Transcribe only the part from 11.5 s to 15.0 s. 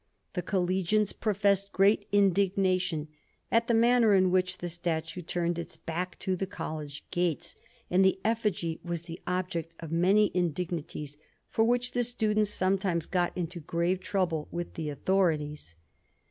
for which the students sometimes got into grave trouble with the